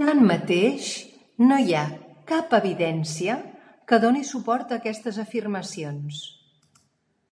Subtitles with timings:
[0.00, 0.90] Tanmateix,
[1.48, 1.82] no hi ha
[2.34, 3.40] cap evidència
[3.90, 6.28] que doni suport a aquestes afirmacions.